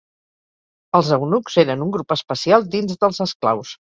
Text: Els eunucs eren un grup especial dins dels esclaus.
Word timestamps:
Els 0.99 1.11
eunucs 1.17 1.59
eren 1.65 1.85
un 1.87 1.93
grup 1.97 2.15
especial 2.17 2.67
dins 2.77 2.97
dels 3.05 3.25
esclaus. 3.29 3.75